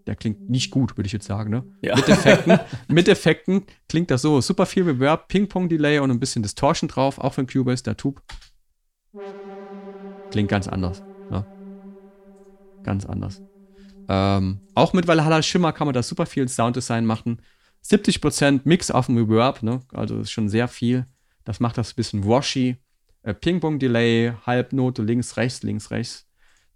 Der 0.07 0.15
klingt 0.15 0.49
nicht 0.49 0.71
gut, 0.71 0.97
würde 0.97 1.05
ich 1.05 1.13
jetzt 1.13 1.27
sagen. 1.27 1.51
Ne? 1.51 1.63
Ja. 1.81 1.95
Mit, 1.95 2.09
Effekten, 2.09 2.59
mit 2.87 3.07
Effekten 3.07 3.63
klingt 3.89 4.09
das 4.09 4.21
so. 4.21 4.41
Super 4.41 4.65
viel 4.65 4.83
Reverb, 4.83 5.27
Ping-Pong-Delay 5.27 5.99
und 5.99 6.11
ein 6.11 6.19
bisschen 6.19 6.41
Distortion 6.43 6.87
drauf, 6.87 7.19
auch 7.19 7.33
von 7.33 7.45
Cubase, 7.45 7.83
der 7.83 7.97
Tube. 7.97 8.21
Klingt 10.31 10.49
ganz 10.49 10.67
anders. 10.67 11.03
Ne? 11.29 11.45
Ganz 12.83 13.05
anders. 13.05 13.41
Ähm, 14.07 14.61
auch 14.73 14.93
mit 14.93 15.07
Valhalla 15.07 15.41
Schimmer 15.43 15.73
kann 15.73 15.87
man 15.87 15.93
da 15.93 16.01
super 16.01 16.25
viel 16.25 16.47
Sounddesign 16.47 17.05
machen. 17.05 17.41
70% 17.85 18.61
Mix 18.63 18.91
auf 18.91 19.07
dem 19.07 19.17
Reverb, 19.17 19.63
ne? 19.63 19.81
also 19.93 20.19
ist 20.19 20.31
schon 20.31 20.49
sehr 20.49 20.67
viel. 20.67 21.05
Das 21.43 21.59
macht 21.59 21.77
das 21.77 21.91
ein 21.91 21.95
bisschen 21.95 22.25
washy. 22.25 22.77
Äh, 23.23 23.33
Ping-Pong-Delay, 23.33 24.33
Halbnote, 24.45 25.03
links, 25.03 25.37
rechts, 25.37 25.63
links, 25.63 25.91
rechts. 25.91 26.27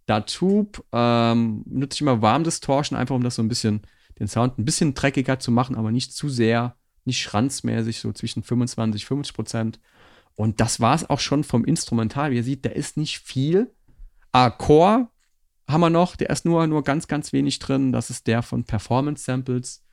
Da 0.06 0.22
Tube 0.22 0.84
ähm, 0.92 1.64
nutze 1.66 1.96
ich 1.96 2.02
immer 2.02 2.22
Warm 2.22 2.44
Distortion, 2.44 2.98
einfach 2.98 3.16
um 3.16 3.24
das 3.24 3.36
so 3.36 3.42
ein 3.42 3.48
bisschen, 3.48 3.82
den 4.20 4.28
Sound 4.28 4.60
ein 4.60 4.66
bisschen 4.66 4.94
dreckiger 4.94 5.40
zu 5.40 5.52
machen, 5.52 5.76
aber 5.76 5.92
nicht 5.92 6.14
zu 6.14 6.30
sehr, 6.30 6.76
nicht 7.06 7.22
schranzmäßig, 7.22 8.00
so 8.00 8.12
zwischen 8.12 8.44
25, 8.44 9.06
50 9.06 9.36
Prozent. 9.36 9.80
Und 10.36 10.60
das 10.60 10.80
war 10.80 10.96
es 10.96 11.10
auch 11.10 11.20
schon 11.20 11.44
vom 11.44 11.66
Instrumental. 11.66 12.32
Wie 12.32 12.36
ihr 12.36 12.44
seht, 12.44 12.66
da 12.66 12.70
ist 12.70 12.98
nicht 12.98 13.20
viel. 13.20 13.74
Ah, 14.32 14.50
Core 14.50 15.08
haben 15.68 15.82
wir 15.82 15.90
noch, 15.90 16.16
der 16.16 16.30
ist 16.30 16.46
nur, 16.46 16.68
nur 16.68 16.84
ganz, 16.84 17.08
ganz 17.08 17.34
wenig 17.34 17.58
drin. 17.60 17.92
Das 17.92 18.10
ist 18.10 18.28
der 18.28 18.44
von 18.44 18.64
Performance 18.66 19.24
Samples. 19.24 19.84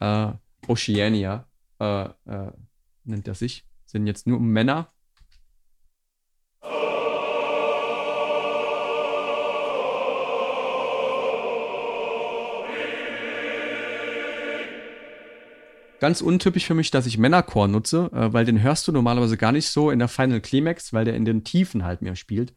Äh, 0.00 0.32
Oceania 0.66 1.46
äh, 1.80 2.04
äh, 2.04 2.52
nennt 3.04 3.28
er 3.28 3.34
sich. 3.34 3.64
Sind 3.92 4.06
jetzt 4.06 4.26
nur 4.26 4.40
Männer, 4.40 4.90
ganz 16.00 16.22
untypisch 16.22 16.64
für 16.64 16.72
mich, 16.72 16.90
dass 16.90 17.04
ich 17.04 17.18
Männerchor 17.18 17.68
nutze, 17.68 18.10
äh, 18.14 18.32
weil 18.32 18.46
den 18.46 18.62
hörst 18.62 18.88
du 18.88 18.92
normalerweise 18.92 19.36
gar 19.36 19.52
nicht 19.52 19.68
so 19.68 19.90
in 19.90 19.98
der 19.98 20.08
Final 20.08 20.40
Climax, 20.40 20.94
weil 20.94 21.04
der 21.04 21.14
in 21.14 21.26
den 21.26 21.44
Tiefen 21.44 21.84
halt 21.84 22.00
mehr 22.00 22.16
spielt. 22.16 22.54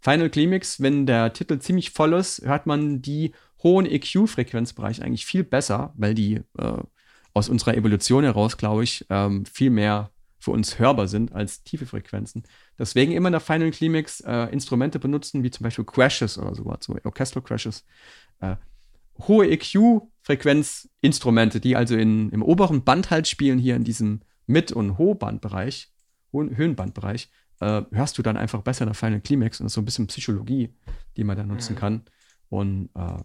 Final 0.00 0.30
Climax, 0.30 0.80
wenn 0.80 1.04
der 1.04 1.34
Titel 1.34 1.58
ziemlich 1.58 1.90
voll 1.90 2.14
ist, 2.14 2.40
hört 2.46 2.64
man 2.64 3.02
die 3.02 3.34
hohen 3.62 3.84
EQ-Frequenzbereiche 3.84 5.02
eigentlich 5.02 5.26
viel 5.26 5.44
besser, 5.44 5.92
weil 5.98 6.14
die 6.14 6.40
äh, 6.56 6.78
aus 7.34 7.50
unserer 7.50 7.76
Evolution 7.76 8.24
heraus, 8.24 8.56
glaube 8.56 8.84
ich, 8.84 9.04
ähm, 9.10 9.44
viel 9.44 9.68
mehr 9.68 10.12
für 10.38 10.52
uns 10.52 10.78
hörbar 10.78 11.08
sind 11.08 11.32
als 11.32 11.64
tiefe 11.64 11.86
Frequenzen. 11.86 12.44
Deswegen 12.78 13.12
immer 13.12 13.28
in 13.28 13.32
der 13.32 13.40
Final 13.40 13.70
Climax 13.70 14.20
äh, 14.20 14.44
Instrumente 14.52 14.98
benutzen, 14.98 15.42
wie 15.42 15.50
zum 15.50 15.64
Beispiel 15.64 15.84
Crashes 15.84 16.38
oder 16.38 16.54
sowas, 16.54 16.78
so 16.82 16.96
Orchestral 17.04 17.42
Crashes. 17.42 17.84
Äh, 18.40 18.56
hohe 19.26 19.50
EQ-Frequenzinstrumente, 19.50 21.58
die 21.60 21.74
also 21.76 21.96
in, 21.96 22.28
im 22.30 22.42
oberen 22.42 22.84
Band 22.84 23.10
halt 23.10 23.26
spielen, 23.26 23.58
hier 23.58 23.74
in 23.76 23.84
diesem 23.84 24.20
Mid- 24.46 24.72
und 24.72 24.98
Hohbandbereich, 24.98 25.90
Ho 26.32 26.44
Höhenbandbereich, 26.44 27.30
äh, 27.60 27.82
hörst 27.90 28.16
du 28.18 28.22
dann 28.22 28.36
einfach 28.36 28.62
besser 28.62 28.82
in 28.82 28.88
der 28.88 28.94
Final 28.94 29.20
Climax 29.20 29.58
und 29.60 29.64
das 29.64 29.72
ist 29.72 29.74
so 29.74 29.80
ein 29.80 29.84
bisschen 29.84 30.06
Psychologie, 30.06 30.72
die 31.16 31.24
man 31.24 31.36
da 31.36 31.42
nutzen 31.42 31.74
mhm. 31.74 31.78
kann. 31.78 32.02
Und 32.48 32.90
äh, 32.94 33.18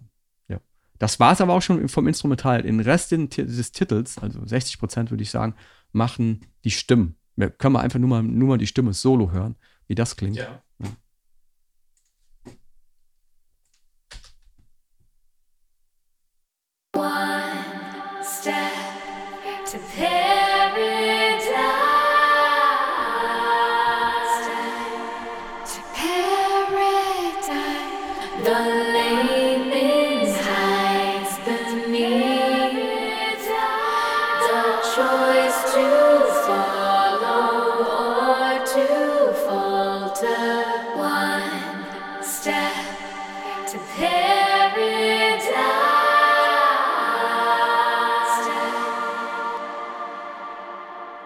ja, 0.48 0.60
das 0.98 1.20
war 1.20 1.34
es 1.34 1.42
aber 1.42 1.54
auch 1.54 1.62
schon 1.62 1.88
vom 1.88 2.08
Instrumental. 2.08 2.64
Den 2.64 2.80
Rest 2.80 3.12
des 3.12 3.72
Titels, 3.72 4.18
also 4.18 4.44
60 4.46 4.80
Prozent 4.80 5.12
würde 5.12 5.22
ich 5.22 5.30
sagen, 5.30 5.54
machen 5.94 6.46
die 6.64 6.72
Stimmen. 6.72 7.16
Wir 7.36 7.50
können 7.50 7.74
wir 7.74 7.80
einfach 7.82 8.00
nur 8.00 8.10
mal, 8.10 8.24
nur 8.24 8.50
mal 8.50 8.58
die 8.58 8.68
Stimme 8.68 8.94
solo 8.94 9.32
hören, 9.32 9.56
wie 9.88 9.96
das 9.96 10.16
klingt. 10.16 10.38
Ja. 10.38 10.63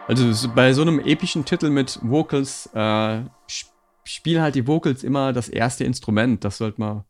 Also 0.07 0.49
bei 0.49 0.73
so 0.73 0.81
einem 0.81 0.99
epischen 0.99 1.43
Titel 1.43 1.69
mit 1.69 1.99
Vocals 2.01 2.69
äh, 2.73 3.23
spielen 4.03 4.41
halt 4.41 4.55
die 4.55 4.67
Vocals 4.67 5.03
immer 5.03 5.33
das 5.33 5.49
erste 5.49 5.83
Instrument. 5.83 6.43
Das 6.43 6.57
sollte 6.57 6.79
man 6.79 7.03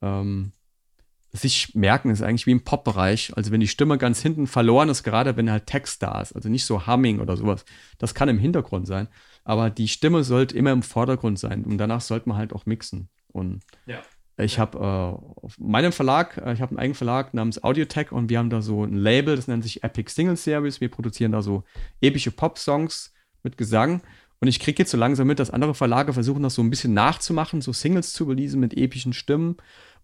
ähm, 0.00 0.52
sich 1.32 1.74
merken. 1.74 2.10
Das 2.10 2.20
ist 2.20 2.24
eigentlich 2.24 2.46
wie 2.46 2.52
im 2.52 2.64
Pop-Bereich. 2.64 3.36
Also 3.36 3.50
wenn 3.50 3.60
die 3.60 3.68
Stimme 3.68 3.98
ganz 3.98 4.22
hinten 4.22 4.46
verloren 4.46 4.88
ist, 4.88 5.02
gerade 5.02 5.36
wenn 5.36 5.50
halt 5.50 5.66
Text 5.66 6.02
da 6.02 6.20
ist, 6.20 6.32
also 6.32 6.48
nicht 6.48 6.64
so 6.64 6.86
Humming 6.86 7.20
oder 7.20 7.36
sowas, 7.36 7.64
das 7.98 8.14
kann 8.14 8.28
im 8.28 8.38
Hintergrund 8.38 8.86
sein. 8.86 9.08
Aber 9.44 9.70
die 9.70 9.88
Stimme 9.88 10.22
sollte 10.22 10.56
immer 10.56 10.72
im 10.72 10.82
Vordergrund 10.82 11.38
sein 11.38 11.64
und 11.64 11.78
danach 11.78 12.00
sollte 12.00 12.28
man 12.28 12.38
halt 12.38 12.52
auch 12.52 12.66
mixen. 12.66 13.08
Und 13.28 13.62
ja. 13.86 14.00
Ich 14.40 14.60
habe 14.60 14.78
äh, 14.78 15.44
auf 15.44 15.58
meinem 15.58 15.90
Verlag, 15.90 16.36
äh, 16.38 16.52
ich 16.52 16.60
habe 16.60 16.70
einen 16.70 16.78
eigenen 16.78 16.94
Verlag 16.94 17.34
namens 17.34 17.62
Audiotech 17.62 18.12
und 18.12 18.30
wir 18.30 18.38
haben 18.38 18.50
da 18.50 18.62
so 18.62 18.84
ein 18.84 18.94
Label, 18.94 19.34
das 19.34 19.48
nennt 19.48 19.64
sich 19.64 19.82
Epic 19.82 20.10
Single 20.10 20.36
Series. 20.36 20.80
Wir 20.80 20.90
produzieren 20.90 21.32
da 21.32 21.42
so 21.42 21.64
epische 22.00 22.30
Pop-Songs 22.30 23.12
mit 23.42 23.58
Gesang. 23.58 24.00
Und 24.40 24.46
ich 24.46 24.60
kriege 24.60 24.80
jetzt 24.80 24.92
so 24.92 24.96
langsam 24.96 25.26
mit, 25.26 25.40
dass 25.40 25.50
andere 25.50 25.74
Verlage 25.74 26.12
versuchen, 26.12 26.44
das 26.44 26.54
so 26.54 26.62
ein 26.62 26.70
bisschen 26.70 26.94
nachzumachen, 26.94 27.60
so 27.60 27.72
Singles 27.72 28.12
zu 28.12 28.24
releasen 28.24 28.60
mit 28.60 28.76
epischen 28.76 29.12
Stimmen. 29.12 29.56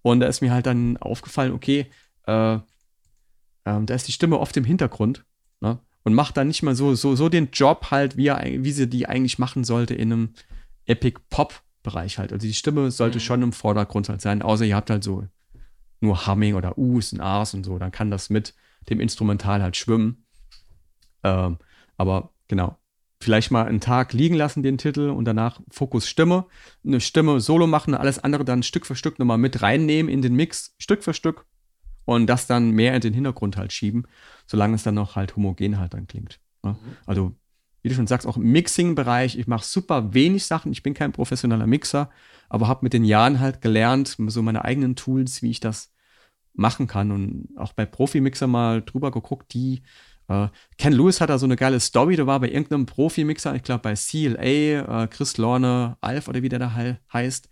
Und 0.03 0.19
da 0.19 0.27
ist 0.27 0.41
mir 0.41 0.53
halt 0.53 0.67
dann 0.67 0.97
aufgefallen, 0.97 1.53
okay, 1.53 1.87
äh, 2.27 2.55
äh, 2.57 2.61
da 3.65 3.95
ist 3.95 4.09
die 4.09 4.13
Stimme 4.13 4.41
oft 4.41 4.57
im 4.57 4.65
Hintergrund 4.65 5.25
ne? 5.61 5.79
und 6.03 6.15
macht 6.15 6.37
dann 6.37 6.49
nicht 6.49 6.65
mal 6.65 6.75
so, 6.75 6.97
so, 6.97 7.15
so 7.15 7.29
den 7.29 7.51
Job 7.53 7.93
halt, 7.93 8.17
wie, 8.17 8.27
er, 8.27 8.43
wie 8.43 8.73
sie 8.73 8.89
die 8.89 9.09
eigentlich 9.09 9.39
machen 9.39 9.63
sollte 9.63 9.95
in 9.95 10.13
einem 10.13 10.29
Epic 10.87 11.21
Pop 11.31 11.63
Bereich 11.85 12.19
halt. 12.19 12.33
Also 12.33 12.45
die 12.45 12.55
Stimme 12.55 12.91
sollte 12.91 13.19
mhm. 13.19 13.23
schon 13.23 13.43
im 13.43 13.53
Vordergrund 13.53 14.09
halt 14.09 14.21
sein, 14.21 14.43
außer 14.43 14.65
ihr 14.65 14.75
habt 14.75 14.91
halt 14.91 15.05
so 15.05 15.29
nur 16.01 16.27
Humming 16.27 16.55
oder 16.55 16.77
U's 16.77 17.13
und 17.13 17.21
A's 17.21 17.55
und 17.55 17.63
so, 17.63 17.79
dann 17.79 17.93
kann 17.93 18.11
das 18.11 18.29
mit 18.29 18.55
dem 18.91 18.99
Instrumental 18.99 19.63
halt 19.63 19.77
schwimmen. 19.77 20.27
Ähm, 21.23 21.59
aber 21.97 22.33
genau, 22.49 22.77
vielleicht 23.21 23.51
mal 23.51 23.67
einen 23.67 23.81
Tag 23.81 24.13
liegen 24.13 24.35
lassen, 24.35 24.63
den 24.63 24.77
Titel, 24.77 25.11
und 25.11 25.25
danach 25.25 25.61
Fokus 25.71 26.09
Stimme, 26.09 26.47
eine 26.85 27.01
Stimme 27.01 27.41
solo 27.41 27.67
machen, 27.67 27.95
alles 27.95 28.19
andere 28.19 28.45
dann 28.45 28.63
Stück 28.63 28.85
für 28.85 28.97
Stück 28.97 29.19
nochmal 29.19 29.39
mit 29.39 29.63
reinnehmen 29.63 30.13
in 30.13 30.21
den 30.21 30.35
Mix, 30.35 30.75
Stück 30.79 31.05
für 31.05 31.15
Stück, 31.15 31.47
und 32.05 32.27
das 32.27 32.47
dann 32.47 32.71
mehr 32.71 32.95
in 32.95 33.01
den 33.01 33.15
Hintergrund 33.15 33.57
halt 33.57 33.73
schieben, 33.73 34.07
solange 34.47 34.75
es 34.75 34.83
dann 34.83 34.95
noch 34.95 35.17
halt 35.17 35.37
homogen 35.37 35.79
halt 35.79 35.95
dann 35.95 36.07
klingt. 36.07 36.41
Ne? 36.63 36.73
Mhm. 36.73 36.97
Also, 37.07 37.35
wie 37.85 37.91
du 37.91 37.95
schon 37.95 38.07
sagst, 38.07 38.27
auch 38.27 38.39
im 38.39 38.51
Mixing-Bereich, 38.51 39.39
ich 39.39 39.47
mache 39.47 39.67
super 39.67 40.15
wenig 40.15 40.47
Sachen, 40.47 40.73
ich 40.73 40.83
bin 40.83 40.95
kein 40.95 41.13
professioneller 41.13 41.67
Mixer, 41.67 42.09
aber 42.49 42.67
habe 42.67 42.81
mit 42.83 42.95
den 42.95 43.05
Jahren 43.05 43.41
halt 43.41 43.61
gelernt, 43.61 44.17
so 44.29 44.41
meine 44.41 44.65
eigenen 44.65 44.97
Tools, 44.97 45.43
wie 45.43 45.51
ich 45.51 45.61
das 45.61 45.93
machen 46.55 46.87
kann. 46.87 47.11
Und 47.11 47.49
auch 47.59 47.75
bei 47.75 47.85
Profi-Mixer 47.85 48.47
mal 48.47 48.81
drüber 48.81 49.11
geguckt, 49.11 49.53
die 49.53 49.83
äh, 50.29 50.49
Ken 50.79 50.95
Lewis 50.95 51.21
hat 51.21 51.29
da 51.29 51.39
so 51.39 51.45
eine 51.45 51.57
geile 51.57 51.79
Story, 51.79 52.17
der 52.17 52.27
war 52.27 52.41
bei 52.41 52.49
irgendeinem 52.49 52.87
Profi-Mixer, 52.87 53.55
ich 53.55 53.63
glaube 53.63 53.83
bei 53.83 53.93
CLA, 53.95 55.03
äh, 55.03 55.07
Chris 55.09 55.37
Lorne, 55.37 55.99
Alf 56.01 56.29
oder 56.29 56.41
wie 56.41 56.49
der 56.49 56.61
da 56.61 56.75
he 56.75 56.95
heißt. 57.13 57.51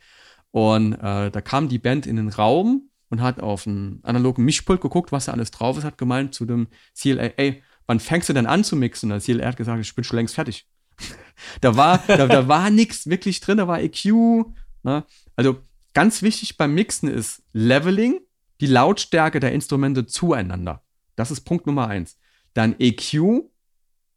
Und 0.50 0.94
äh, 0.94 1.30
da 1.30 1.40
kam 1.42 1.68
die 1.68 1.78
Band 1.78 2.06
in 2.06 2.16
den 2.16 2.30
Raum 2.30 2.88
und 3.10 3.20
hat 3.20 3.38
auf 3.38 3.66
einen 3.66 4.00
analogen 4.02 4.46
Mischpult 4.46 4.80
geguckt, 4.80 5.12
was 5.12 5.26
da 5.26 5.32
alles 5.32 5.50
drauf 5.50 5.76
ist, 5.76 5.84
hat 5.84 5.98
gemeint 5.98 6.32
zu 6.32 6.46
dem 6.46 6.68
CLA, 6.94 7.32
ey, 7.36 7.62
wann 7.92 8.00
fängst 8.00 8.30
du 8.30 8.32
denn 8.32 8.46
an 8.46 8.64
zu 8.64 8.74
mixen? 8.74 9.12
Und 9.12 9.26
der 9.26 9.36
CLA 9.36 9.48
hat 9.48 9.58
gesagt, 9.58 9.78
ich 9.78 9.94
bin 9.94 10.02
schon 10.02 10.16
längst 10.16 10.34
fertig. 10.34 10.66
da 11.60 11.76
war, 11.76 12.02
da, 12.06 12.26
da 12.26 12.48
war 12.48 12.70
nichts 12.70 13.06
wirklich 13.06 13.40
drin, 13.40 13.58
da 13.58 13.68
war 13.68 13.82
EQ. 13.82 14.46
Ne? 14.82 15.04
Also 15.36 15.60
ganz 15.92 16.22
wichtig 16.22 16.56
beim 16.56 16.72
Mixen 16.72 17.10
ist 17.10 17.42
Leveling, 17.52 18.20
die 18.62 18.66
Lautstärke 18.66 19.40
der 19.40 19.52
Instrumente 19.52 20.06
zueinander. 20.06 20.82
Das 21.16 21.30
ist 21.30 21.42
Punkt 21.42 21.66
Nummer 21.66 21.88
eins. 21.88 22.16
Dann 22.54 22.76
EQ. 22.78 23.42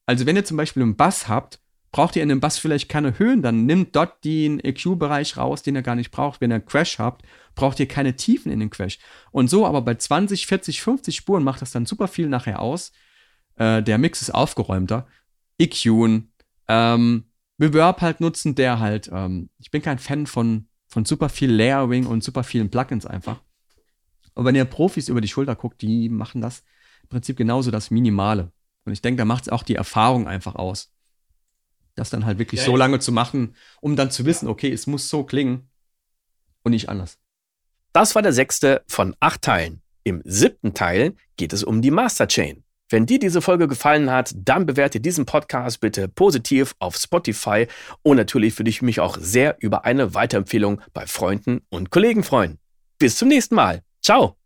Also 0.06 0.26
wenn 0.26 0.38
ihr 0.38 0.46
zum 0.46 0.56
Beispiel 0.56 0.84
einen 0.84 0.96
Bass 0.96 1.28
habt, 1.28 1.60
braucht 1.92 2.16
ihr 2.16 2.24
in 2.24 2.30
dem 2.30 2.40
Bass 2.40 2.58
vielleicht 2.58 2.88
keine 2.88 3.20
Höhen, 3.20 3.42
dann 3.42 3.66
nimmt 3.66 3.94
dort 3.94 4.24
den 4.24 4.62
EQ-Bereich 4.62 5.36
raus, 5.36 5.64
den 5.64 5.76
ihr 5.76 5.82
gar 5.82 5.96
nicht 5.96 6.12
braucht. 6.12 6.40
Wenn 6.40 6.52
ihr 6.52 6.56
einen 6.56 6.66
Crash 6.66 6.98
habt, 6.98 7.26
braucht 7.56 7.80
ihr 7.82 7.90
keine 7.90 8.16
Tiefen 8.16 8.54
in 8.54 8.62
den 8.62 8.70
Crash. 8.70 9.00
Und 9.32 9.50
so 9.50 9.66
aber 9.66 9.82
bei 9.82 9.96
20, 9.96 10.48
40, 10.48 10.82
50 10.82 11.16
Spuren 11.18 11.44
macht 11.44 11.62
das 11.62 11.72
dann 11.72 11.86
super 11.86 12.08
viel 12.08 12.30
nachher 12.30 12.62
aus. 12.62 12.94
Äh, 13.58 13.84
der 13.84 13.98
Mix 13.98 14.22
ist 14.22 14.32
aufgeräumter. 14.32 15.08
EQ, 15.58 16.24
ähm, 16.68 17.26
Reverb 17.60 18.02
halt 18.02 18.20
nutzen, 18.20 18.56
der 18.56 18.80
halt, 18.80 19.10
ähm, 19.14 19.50
ich 19.58 19.72
bin 19.72 19.82
kein 19.82 20.00
Fan 20.00 20.28
von, 20.28 20.68
von 20.88 21.06
super 21.06 21.30
viel 21.30 21.52
Layering 21.52 22.06
und 22.06 22.24
super 22.24 22.44
vielen 22.44 22.70
Plugins 22.70 23.06
einfach. 23.06 23.42
Und 24.34 24.46
wenn 24.46 24.56
ihr 24.56 24.66
Profis 24.66 25.08
über 25.08 25.22
die 25.22 25.30
Schulter 25.30 25.56
guckt, 25.56 25.82
die 25.82 26.10
machen 26.10 26.42
das 26.42 26.64
im 27.04 27.10
Prinzip 27.10 27.38
genauso 27.38 27.72
das 27.72 27.92
Minimale. 27.92 28.52
Und 28.84 28.94
ich 28.94 29.02
denke, 29.02 29.20
da 29.20 29.26
macht 29.26 29.44
es 29.44 29.50
auch 29.50 29.64
die 29.64 29.76
Erfahrung 29.76 30.28
einfach 30.28 30.56
aus. 30.56 30.92
Das 31.96 32.10
dann 32.10 32.26
halt 32.26 32.40
wirklich 32.40 32.60
ja, 32.60 32.66
so 32.66 32.76
lange 32.76 33.00
zu 33.00 33.14
machen, 33.14 33.56
um 33.80 33.96
dann 33.96 34.12
zu 34.12 34.26
wissen, 34.26 34.50
okay, 34.50 34.72
es 34.72 34.86
muss 34.86 35.10
so 35.10 35.24
klingen 35.24 35.70
und 36.64 36.72
nicht 36.72 36.90
anders. 36.90 37.18
Das 37.94 38.16
war 38.16 38.22
der 38.22 38.34
sechste 38.34 38.84
von 38.88 39.16
acht 39.22 39.42
Teilen. 39.42 39.82
Im 40.04 40.22
siebten 40.26 40.74
Teil 40.74 41.16
geht 41.38 41.54
es 41.54 41.64
um 41.64 41.82
die 41.82 41.92
Master 41.92 42.28
Chain. 42.28 42.65
Wenn 42.96 43.06
dir 43.06 43.20
diese 43.20 43.42
Folge 43.42 43.68
gefallen 43.68 44.10
hat, 44.10 44.32
dann 44.38 44.66
bewerte 44.66 45.02
diesen 45.02 45.26
Podcast 45.26 45.82
bitte 45.82 46.08
positiv 46.08 46.76
auf 46.80 46.96
Spotify 46.96 47.68
und 48.04 48.16
natürlich 48.16 48.58
würde 48.58 48.70
ich 48.70 48.82
mich 48.82 49.02
auch 49.02 49.18
sehr 49.20 49.58
über 49.60 49.84
eine 49.84 50.14
Weiterempfehlung 50.14 50.80
bei 50.94 51.06
Freunden 51.06 51.60
und 51.68 51.90
Kollegen 51.90 52.24
freuen. 52.24 52.58
Bis 52.98 53.18
zum 53.18 53.28
nächsten 53.28 53.56
Mal. 53.56 53.82
Ciao. 54.02 54.45